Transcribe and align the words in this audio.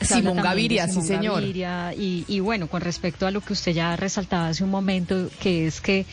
Simón 0.00 0.36
Gaviria, 0.36 0.88
sí 0.88 1.02
señor. 1.02 1.42
y, 1.42 2.24
y 2.26 2.40
bueno, 2.40 2.68
con 2.68 2.80
respecto 2.80 3.26
a 3.26 3.30
lo 3.30 3.42
que 3.42 3.52
usted 3.52 3.72
ya 3.72 3.96
resaltaba 3.96 4.48
hace 4.48 4.64
un 4.64 4.70
momento, 4.70 5.28
que 5.40 5.66
es 5.66 5.80
que 5.80 6.06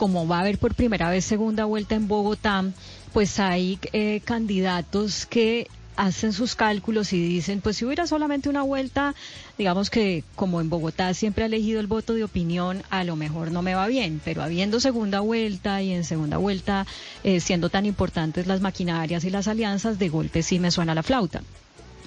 como 0.00 0.26
va 0.26 0.38
a 0.38 0.40
haber 0.40 0.56
por 0.56 0.74
primera 0.74 1.10
vez 1.10 1.26
segunda 1.26 1.66
vuelta 1.66 1.94
en 1.94 2.08
Bogotá, 2.08 2.64
pues 3.12 3.38
hay 3.38 3.78
eh, 3.92 4.22
candidatos 4.24 5.26
que 5.26 5.68
hacen 5.94 6.32
sus 6.32 6.56
cálculos 6.56 7.12
y 7.12 7.22
dicen, 7.22 7.60
pues 7.60 7.76
si 7.76 7.84
hubiera 7.84 8.06
solamente 8.06 8.48
una 8.48 8.62
vuelta, 8.62 9.14
digamos 9.58 9.90
que 9.90 10.24
como 10.36 10.62
en 10.62 10.70
Bogotá 10.70 11.12
siempre 11.12 11.44
ha 11.44 11.48
elegido 11.48 11.80
el 11.80 11.86
voto 11.86 12.14
de 12.14 12.24
opinión, 12.24 12.82
a 12.88 13.04
lo 13.04 13.14
mejor 13.14 13.52
no 13.52 13.60
me 13.60 13.74
va 13.74 13.88
bien, 13.88 14.22
pero 14.24 14.42
habiendo 14.42 14.80
segunda 14.80 15.20
vuelta 15.20 15.82
y 15.82 15.92
en 15.92 16.04
segunda 16.04 16.38
vuelta 16.38 16.86
eh, 17.22 17.40
siendo 17.40 17.68
tan 17.68 17.84
importantes 17.84 18.46
las 18.46 18.62
maquinarias 18.62 19.24
y 19.24 19.30
las 19.30 19.48
alianzas, 19.48 19.98
de 19.98 20.08
golpe 20.08 20.42
sí 20.42 20.58
me 20.58 20.70
suena 20.70 20.94
la 20.94 21.02
flauta. 21.02 21.42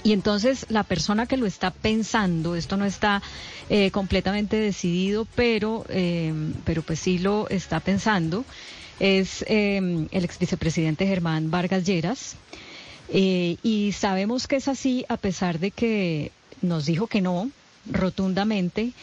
Y 0.03 0.11
entonces 0.11 0.65
la 0.69 0.83
persona 0.83 1.25
que 1.25 1.37
lo 1.37 1.45
está 1.45 1.71
pensando, 1.71 2.55
esto 2.55 2.75
no 2.77 2.85
está 2.85 3.21
eh, 3.69 3.89
completamente 3.91 4.57
decidido, 4.57 5.25
pero, 5.35 5.85
pero 6.65 6.81
pues 6.81 6.99
sí 6.99 7.19
lo 7.19 7.47
está 7.49 7.79
pensando, 7.79 8.43
es 8.99 9.43
em, 9.47 10.07
el 10.11 10.25
ex 10.25 10.39
vicepresidente 10.39 11.07
Germán 11.07 11.51
Vargas 11.51 11.85
Lleras. 11.85 12.35
Eh, 13.09 13.57
y 13.63 13.91
sabemos 13.91 14.47
que 14.47 14.55
es 14.55 14.67
así 14.67 15.05
a 15.09 15.17
pesar 15.17 15.59
de 15.59 15.71
que 15.71 16.31
nos 16.61 16.85
dijo 16.85 17.07
que 17.07 17.21
no 17.21 17.49
rotundamente, 17.91 18.93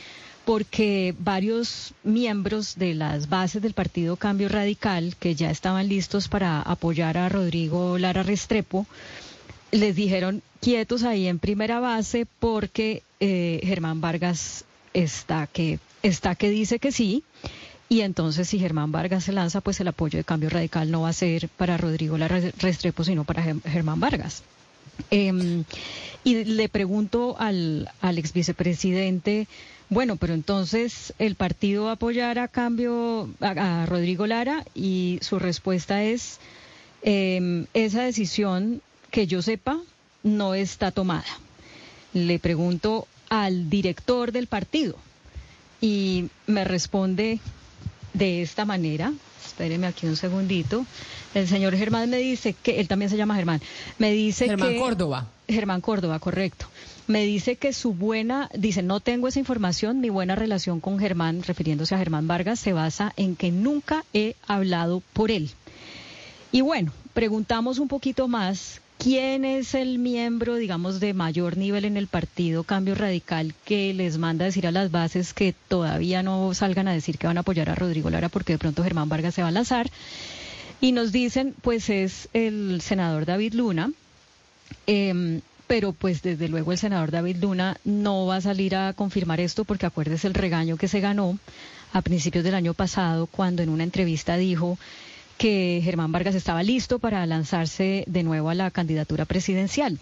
porque 0.44 1.14
varios 1.18 1.92
miembros 2.02 2.76
de 2.76 2.94
las 2.94 3.28
bases 3.28 3.60
del 3.60 3.74
Partido 3.74 4.16
Cambio 4.16 4.48
Radical, 4.48 5.16
que 5.16 5.34
ya 5.34 5.50
estaban 5.50 5.88
listos 5.88 6.28
para 6.28 6.62
apoyar 6.62 7.18
a 7.18 7.28
Rodrigo 7.28 7.98
Lara 7.98 8.22
Restrepo, 8.22 8.86
les 9.70 9.94
dijeron 9.94 10.42
quietos 10.60 11.02
ahí 11.04 11.26
en 11.26 11.38
primera 11.38 11.80
base 11.80 12.26
porque 12.38 13.02
eh, 13.20 13.60
Germán 13.64 14.00
Vargas 14.00 14.64
está 14.94 15.46
que, 15.46 15.78
está 16.02 16.34
que 16.34 16.50
dice 16.50 16.78
que 16.78 16.92
sí. 16.92 17.24
Y 17.88 18.02
entonces, 18.02 18.48
si 18.48 18.60
Germán 18.60 18.92
Vargas 18.92 19.24
se 19.24 19.32
lanza, 19.32 19.60
pues 19.60 19.80
el 19.80 19.88
apoyo 19.88 20.16
de 20.16 20.24
cambio 20.24 20.48
radical 20.48 20.92
no 20.92 21.02
va 21.02 21.08
a 21.08 21.12
ser 21.12 21.48
para 21.48 21.76
Rodrigo 21.76 22.16
Restrepo, 22.16 23.02
sino 23.02 23.24
para 23.24 23.42
Germán 23.42 23.98
Vargas. 23.98 24.44
Em, 25.10 25.64
y 26.22 26.44
le 26.44 26.68
pregunto 26.68 27.34
al, 27.38 27.90
al 28.00 28.18
ex 28.18 28.32
vicepresidente, 28.32 29.48
bueno, 29.88 30.14
pero 30.14 30.34
entonces 30.34 31.14
el 31.18 31.34
partido 31.34 31.84
va 31.84 31.90
a 31.90 31.94
apoyar 31.94 32.38
a 32.38 32.46
cambio 32.46 33.28
a, 33.40 33.86
Rodrigo 33.86 34.24
Lara 34.26 34.64
y 34.72 35.18
su 35.20 35.40
respuesta 35.40 36.04
es, 36.04 36.38
em, 37.02 37.66
esa 37.74 38.02
decisión 38.02 38.82
que 39.10 39.26
yo 39.26 39.42
sepa 39.42 39.78
no 40.22 40.54
está 40.54 40.90
tomada. 40.90 41.26
Le 42.12 42.38
pregunto 42.38 43.06
al 43.28 43.70
director 43.70 44.32
del 44.32 44.46
partido 44.46 44.96
y 45.80 46.28
me 46.46 46.64
responde 46.64 47.40
de 48.12 48.42
esta 48.42 48.64
manera. 48.64 49.12
Espéreme 49.44 49.86
aquí 49.86 50.06
un 50.06 50.16
segundito. 50.16 50.84
El 51.34 51.48
señor 51.48 51.76
Germán 51.76 52.10
me 52.10 52.18
dice 52.18 52.54
que, 52.54 52.80
él 52.80 52.88
también 52.88 53.10
se 53.10 53.16
llama 53.16 53.36
Germán, 53.36 53.60
me 53.98 54.10
dice 54.12 54.44
que... 54.44 54.50
Germán 54.50 54.78
Córdoba. 54.78 55.26
Germán 55.48 55.80
Córdoba, 55.80 56.18
correcto. 56.18 56.66
Me 57.06 57.24
dice 57.24 57.56
que 57.56 57.72
su 57.72 57.92
buena, 57.92 58.48
dice, 58.56 58.82
no 58.82 59.00
tengo 59.00 59.28
esa 59.28 59.38
información, 59.38 60.00
mi 60.00 60.10
buena 60.10 60.36
relación 60.36 60.80
con 60.80 60.98
Germán, 60.98 61.42
refiriéndose 61.42 61.94
a 61.94 61.98
Germán 61.98 62.28
Vargas, 62.28 62.60
se 62.60 62.72
basa 62.72 63.12
en 63.16 63.36
que 63.36 63.50
nunca 63.50 64.04
he 64.12 64.36
hablado 64.46 65.02
por 65.12 65.30
él. 65.30 65.50
Y 66.52 66.60
bueno, 66.60 66.92
preguntamos 67.14 67.78
un 67.78 67.88
poquito 67.88 68.28
más 68.28 68.80
¿Quién 69.02 69.46
es 69.46 69.72
el 69.72 69.98
miembro, 69.98 70.56
digamos, 70.56 71.00
de 71.00 71.14
mayor 71.14 71.56
nivel 71.56 71.86
en 71.86 71.96
el 71.96 72.06
partido 72.06 72.64
Cambio 72.64 72.94
Radical 72.94 73.54
que 73.64 73.94
les 73.94 74.18
manda 74.18 74.44
a 74.44 74.48
decir 74.48 74.66
a 74.66 74.72
las 74.72 74.90
bases 74.90 75.32
que 75.32 75.54
todavía 75.68 76.22
no 76.22 76.52
salgan 76.52 76.86
a 76.86 76.92
decir 76.92 77.16
que 77.16 77.26
van 77.26 77.38
a 77.38 77.40
apoyar 77.40 77.70
a 77.70 77.74
Rodrigo 77.74 78.10
Lara 78.10 78.28
porque 78.28 78.52
de 78.52 78.58
pronto 78.58 78.84
Germán 78.84 79.08
Vargas 79.08 79.32
se 79.32 79.40
va 79.40 79.48
a 79.48 79.52
lanzar? 79.52 79.90
Y 80.82 80.92
nos 80.92 81.12
dicen, 81.12 81.54
pues 81.62 81.88
es 81.88 82.28
el 82.34 82.82
senador 82.82 83.24
David 83.24 83.54
Luna. 83.54 83.90
Em, 84.86 85.40
pero 85.66 85.92
pues 85.92 86.20
desde 86.20 86.48
luego 86.48 86.70
el 86.72 86.78
senador 86.78 87.10
David 87.10 87.36
Luna 87.36 87.78
no 87.84 88.26
va 88.26 88.36
a 88.36 88.40
salir 88.42 88.76
a 88.76 88.92
confirmar 88.92 89.40
esto 89.40 89.64
porque 89.64 89.86
acuérdese 89.86 90.26
el 90.26 90.34
regaño 90.34 90.76
que 90.76 90.88
se 90.88 91.00
ganó 91.00 91.38
a 91.94 92.02
principios 92.02 92.44
del 92.44 92.54
año 92.54 92.74
pasado 92.74 93.26
cuando 93.26 93.62
en 93.62 93.70
una 93.70 93.84
entrevista 93.84 94.36
dijo 94.36 94.78
que 95.40 95.80
Germán 95.82 96.12
Vargas 96.12 96.34
estaba 96.34 96.62
listo 96.62 96.98
para 96.98 97.24
lanzarse 97.24 98.04
de 98.06 98.22
nuevo 98.22 98.50
a 98.50 98.54
la 98.54 98.70
candidatura 98.70 99.24
presidencial. 99.24 99.98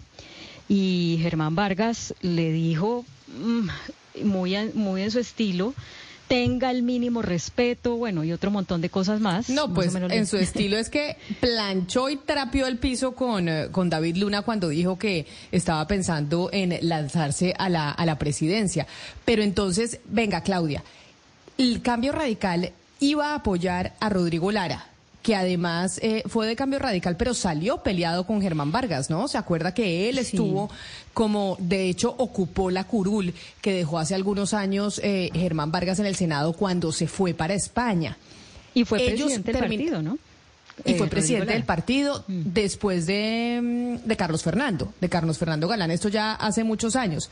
Y 0.67 1.17
Germán 1.21 1.55
Vargas 1.55 2.13
le 2.19 2.51
dijo, 2.51 3.05
mm, 3.37 3.69
muy, 4.25 4.57
muy 4.73 5.01
en 5.01 5.11
su 5.11 5.19
estilo, 5.19 5.73
tenga 6.27 6.71
el 6.71 6.83
mínimo 6.83 7.21
respeto, 7.21 7.95
bueno, 7.95 8.25
y 8.25 8.33
otro 8.33 8.51
montón 8.51 8.81
de 8.81 8.89
cosas 8.89 9.21
más. 9.21 9.49
No, 9.49 9.73
pues 9.73 9.95
en 9.95 10.27
su 10.27 10.35
estilo 10.45 10.77
es 10.77 10.89
que 10.89 11.15
planchó 11.39 12.09
y 12.09 12.17
trapió 12.17 12.67
el 12.67 12.77
piso 12.77 13.15
con, 13.15 13.47
eh, 13.47 13.69
con 13.71 13.89
David 13.89 14.17
Luna 14.17 14.41
cuando 14.41 14.67
dijo 14.67 14.99
que 14.99 15.25
estaba 15.53 15.87
pensando 15.87 16.49
en 16.51 16.77
lanzarse 16.81 17.53
a 17.57 17.69
la, 17.69 17.91
a 17.91 18.05
la 18.05 18.19
presidencia. 18.19 18.87
Pero 19.23 19.41
entonces, 19.41 20.01
venga, 20.03 20.43
Claudia, 20.43 20.83
el 21.57 21.81
cambio 21.81 22.11
radical 22.11 22.73
iba 22.99 23.31
a 23.31 23.35
apoyar 23.35 23.93
a 24.01 24.09
Rodrigo 24.09 24.51
Lara 24.51 24.88
que 25.21 25.35
además 25.35 25.99
eh, 26.01 26.23
fue 26.27 26.47
de 26.47 26.55
cambio 26.55 26.79
radical, 26.79 27.17
pero 27.17 27.33
salió 27.33 27.83
peleado 27.83 28.25
con 28.25 28.41
Germán 28.41 28.71
Vargas, 28.71 29.09
¿no? 29.09 29.27
Se 29.27 29.37
acuerda 29.37 29.73
que 29.73 30.09
él 30.09 30.17
estuvo 30.17 30.69
como, 31.13 31.57
de 31.59 31.89
hecho, 31.89 32.13
ocupó 32.17 32.71
la 32.71 32.85
curul 32.85 33.33
que 33.61 33.73
dejó 33.73 33.99
hace 33.99 34.15
algunos 34.15 34.53
años 34.53 35.01
eh, 35.03 35.29
Germán 35.33 35.71
Vargas 35.71 35.99
en 35.99 36.05
el 36.05 36.15
Senado 36.15 36.53
cuando 36.53 36.91
se 36.91 37.07
fue 37.07 37.33
para 37.33 37.53
España. 37.53 38.17
Y 38.73 38.85
fue 38.85 38.99
presidente 38.99 39.51
del 39.51 39.61
partido, 39.61 40.01
¿no? 40.01 40.17
Y 40.85 40.93
fue 40.93 41.07
eh, 41.07 41.09
presidente 41.09 41.53
del 41.53 41.65
partido 41.65 42.23
mm. 42.27 42.41
después 42.53 43.05
de, 43.05 43.59
mm, 43.61 44.07
de 44.07 44.15
Carlos 44.15 44.43
Fernando, 44.43 44.93
de 45.01 45.09
Carlos 45.09 45.37
Fernando 45.37 45.67
Galán. 45.67 45.91
Esto 45.91 46.07
ya 46.07 46.35
hace 46.35 46.63
muchos 46.63 46.95
años. 46.95 47.29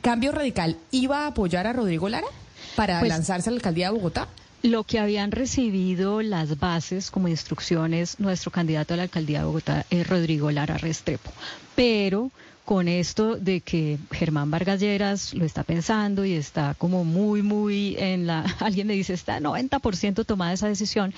¿Cambio 0.00 0.32
Radical 0.32 0.76
iba 0.90 1.24
a 1.24 1.26
apoyar 1.28 1.66
a 1.66 1.74
Rodrigo 1.74 2.08
Lara 2.08 2.28
para 2.76 3.00
pues 3.00 3.10
lanzarse 3.10 3.50
a 3.50 3.52
la 3.52 3.56
alcaldía 3.56 3.88
de 3.88 3.96
Bogotá? 3.96 4.28
Lo 4.62 4.82
que 4.82 4.98
habían 4.98 5.30
recibido 5.30 6.20
las 6.20 6.58
bases 6.58 7.10
como 7.10 7.28
instrucciones 7.28 8.18
nuestro 8.18 8.50
candidato 8.50 8.94
a 8.94 8.96
la 8.96 9.04
alcaldía 9.04 9.40
de 9.40 9.44
Bogotá 9.44 9.86
es 9.88 10.06
Rodrigo 10.06 10.50
Lara 10.50 10.76
Restrepo. 10.76 11.30
Pero 11.76 12.32
con 12.64 12.86
esto 12.86 13.36
de 13.36 13.60
que 13.60 13.98
Germán 14.10 14.50
Vargas 14.50 14.80
Lleras 14.80 15.32
lo 15.32 15.46
está 15.46 15.62
pensando 15.62 16.24
y 16.24 16.32
está 16.32 16.74
como 16.74 17.02
muy, 17.04 17.40
muy 17.40 17.96
en 17.98 18.26
la, 18.26 18.40
alguien 18.60 18.88
me 18.88 18.92
dice, 18.94 19.14
está 19.14 19.40
90% 19.40 20.26
tomada 20.26 20.52
esa 20.52 20.68
decisión, 20.68 21.14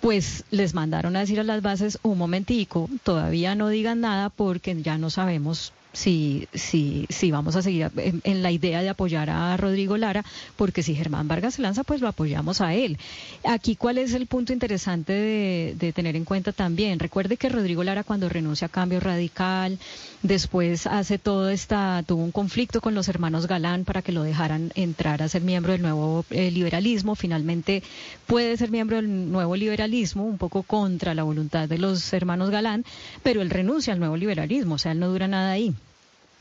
pues 0.00 0.44
les 0.50 0.74
mandaron 0.74 1.16
a 1.16 1.20
decir 1.20 1.40
a 1.40 1.44
las 1.44 1.62
bases 1.62 1.98
un 2.02 2.18
momentico, 2.18 2.90
todavía 3.04 3.54
no 3.54 3.68
digan 3.68 4.00
nada 4.00 4.28
porque 4.28 4.76
ya 4.82 4.98
no 4.98 5.08
sabemos 5.08 5.72
si, 5.92 6.48
si, 6.54 7.06
si 7.08 7.30
vamos 7.30 7.56
a 7.56 7.62
seguir 7.62 7.90
en, 7.96 8.42
la 8.42 8.50
idea 8.50 8.82
de 8.82 8.88
apoyar 8.88 9.30
a 9.30 9.56
Rodrigo 9.56 9.96
Lara, 9.96 10.24
porque 10.56 10.82
si 10.82 10.94
Germán 10.94 11.28
Vargas 11.28 11.54
se 11.54 11.62
lanza, 11.62 11.84
pues 11.84 12.00
lo 12.00 12.08
apoyamos 12.08 12.60
a 12.60 12.74
él. 12.74 12.98
Aquí, 13.44 13.76
¿cuál 13.76 13.98
es 13.98 14.14
el 14.14 14.26
punto 14.26 14.52
interesante 14.52 15.12
de, 15.12 15.74
de 15.78 15.92
tener 15.92 16.16
en 16.16 16.24
cuenta 16.24 16.52
también? 16.52 16.98
Recuerde 16.98 17.36
que 17.36 17.48
Rodrigo 17.48 17.84
Lara 17.84 18.04
cuando 18.04 18.28
renuncia 18.28 18.66
a 18.66 18.70
Cambio 18.70 19.00
Radical, 19.00 19.78
después 20.22 20.86
hace 20.86 21.18
todo 21.18 21.50
esta, 21.50 22.02
tuvo 22.06 22.22
un 22.22 22.32
conflicto 22.32 22.80
con 22.80 22.94
los 22.94 23.08
hermanos 23.08 23.46
Galán 23.46 23.84
para 23.84 24.02
que 24.02 24.12
lo 24.12 24.22
dejaran 24.22 24.72
entrar 24.74 25.22
a 25.22 25.28
ser 25.28 25.42
miembro 25.42 25.72
del 25.72 25.82
nuevo 25.82 26.24
eh, 26.30 26.50
liberalismo, 26.50 27.14
finalmente 27.14 27.82
puede 28.26 28.56
ser 28.56 28.70
miembro 28.70 28.96
del 28.96 29.30
nuevo 29.30 29.56
liberalismo, 29.56 30.24
un 30.24 30.38
poco 30.38 30.62
contra 30.62 31.14
la 31.14 31.22
voluntad 31.22 31.68
de 31.68 31.78
los 31.78 32.12
hermanos 32.12 32.50
Galán, 32.50 32.84
pero 33.22 33.42
él 33.42 33.50
renuncia 33.50 33.92
al 33.92 33.98
nuevo 33.98 34.16
liberalismo, 34.16 34.76
o 34.76 34.78
sea, 34.78 34.92
él 34.92 35.00
no 35.00 35.08
dura 35.08 35.28
nada 35.28 35.52
ahí. 35.52 35.74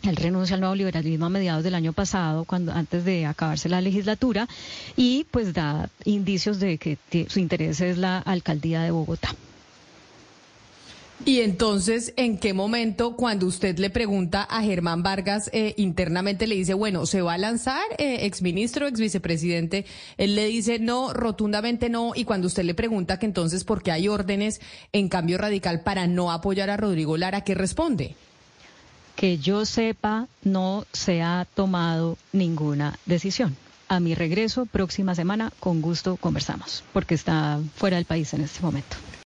Él 0.03 0.15
renuncia 0.15 0.55
al 0.55 0.61
nuevo 0.61 0.75
liberalismo 0.75 1.27
a 1.27 1.29
mediados 1.29 1.63
del 1.63 1.75
año 1.75 1.93
pasado, 1.93 2.45
cuando 2.45 2.71
antes 2.71 3.05
de 3.05 3.25
acabarse 3.25 3.69
la 3.69 3.81
legislatura, 3.81 4.47
y 4.95 5.25
pues 5.31 5.53
da 5.53 5.89
indicios 6.05 6.59
de 6.59 6.77
que 6.77 6.97
su 7.29 7.39
interés 7.39 7.81
es 7.81 7.97
la 7.97 8.19
alcaldía 8.19 8.81
de 8.81 8.91
Bogotá. 8.91 9.35
Y 11.23 11.41
entonces, 11.41 12.13
¿en 12.17 12.39
qué 12.39 12.53
momento, 12.53 13.15
cuando 13.15 13.45
usted 13.45 13.77
le 13.77 13.91
pregunta 13.91 14.41
a 14.41 14.63
Germán 14.63 15.03
Vargas 15.03 15.51
eh, 15.53 15.75
internamente, 15.77 16.47
le 16.47 16.55
dice, 16.55 16.73
bueno, 16.73 17.05
¿se 17.05 17.21
va 17.21 17.33
a 17.33 17.37
lanzar, 17.37 17.83
eh, 17.99 18.25
exministro, 18.25 18.87
exvicepresidente? 18.87 19.85
Él 20.17 20.33
le 20.33 20.47
dice, 20.47 20.79
no, 20.79 21.13
rotundamente 21.13 21.89
no. 21.89 22.13
Y 22.15 22.23
cuando 22.23 22.47
usted 22.47 22.63
le 22.63 22.73
pregunta 22.73 23.19
que 23.19 23.27
entonces, 23.27 23.63
¿por 23.63 23.83
qué 23.83 23.91
hay 23.91 24.07
órdenes 24.07 24.61
en 24.93 25.09
cambio 25.09 25.37
radical 25.37 25.83
para 25.83 26.07
no 26.07 26.31
apoyar 26.31 26.71
a 26.71 26.77
Rodrigo 26.77 27.15
Lara? 27.17 27.41
¿Qué 27.41 27.53
responde? 27.53 28.15
Que 29.21 29.37
yo 29.37 29.65
sepa, 29.67 30.27
no 30.41 30.83
se 30.93 31.21
ha 31.21 31.45
tomado 31.53 32.17
ninguna 32.33 32.97
decisión. 33.05 33.55
A 33.87 33.99
mi 33.99 34.15
regreso, 34.15 34.65
próxima 34.65 35.13
semana, 35.13 35.53
con 35.59 35.79
gusto 35.79 36.17
conversamos, 36.17 36.83
porque 36.91 37.13
está 37.13 37.59
fuera 37.75 37.97
del 37.97 38.05
país 38.05 38.33
en 38.33 38.41
este 38.41 38.61
momento. 38.61 38.97